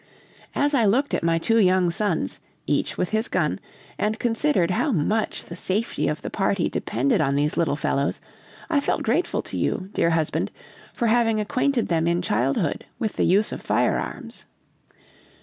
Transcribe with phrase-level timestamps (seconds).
[0.55, 3.59] "As I looked at my two young sons, each with his gun,
[3.99, 8.19] and considered how much the safety of the party depended on these little fellows,
[8.67, 10.49] I felt grateful to you, dear husband,
[10.91, 14.45] for having acquainted them in childhood with the use of firearms.